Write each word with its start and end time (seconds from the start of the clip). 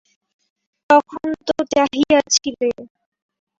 তখন 0.89 1.27
তো 1.47 1.55
চাহিয়াছিলে। 1.73 2.69